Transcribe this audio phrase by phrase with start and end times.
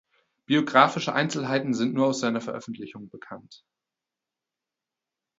[0.47, 3.61] Biografische Einzelheiten sind nur aus seiner Veröffentlichung bekannt.